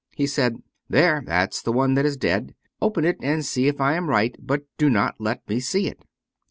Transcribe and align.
He 0.15 0.25
said," 0.25 0.63
There, 0.89 1.21
that's 1.27 1.61
the 1.61 1.71
one 1.71 1.93
that 1.93 2.07
is 2.07 2.17
dead. 2.17 2.55
Open 2.81 3.05
it 3.05 3.17
and 3.21 3.45
see 3.45 3.67
if 3.67 3.79
I 3.79 3.93
am 3.93 4.09
right, 4.09 4.35
but 4.39 4.63
do 4.79 4.89
not 4.89 5.21
let 5.21 5.47
me 5.47 5.59
see 5.59 5.85
it. 5.85 6.03